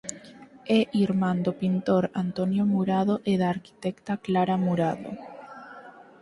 É 0.77 0.79
irmán 1.05 1.37
do 1.45 1.53
pintor 1.61 2.03
Antonio 2.25 2.63
Murado 2.73 3.15
e 3.31 3.33
da 3.41 3.47
arquitecta 3.55 4.13
Clara 4.25 4.55
Murado. 4.65 5.11